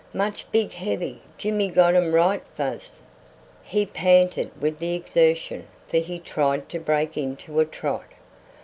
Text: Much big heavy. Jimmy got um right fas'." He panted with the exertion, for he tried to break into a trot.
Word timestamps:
Much 0.15 0.51
big 0.51 0.71
heavy. 0.71 1.21
Jimmy 1.37 1.69
got 1.69 1.93
um 1.95 2.11
right 2.11 2.41
fas'." 2.57 3.03
He 3.63 3.85
panted 3.85 4.49
with 4.59 4.79
the 4.79 4.95
exertion, 4.95 5.67
for 5.89 5.97
he 5.97 6.17
tried 6.17 6.67
to 6.69 6.79
break 6.79 7.17
into 7.17 7.59
a 7.59 7.65
trot. 7.65 8.07